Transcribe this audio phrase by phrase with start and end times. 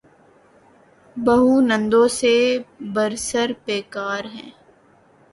[1.15, 2.33] بہو نندوں سے
[2.93, 4.47] برسر پیکار ہے۔